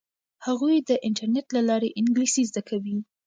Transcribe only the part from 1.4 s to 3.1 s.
له لارې انګلیسي زده کوي.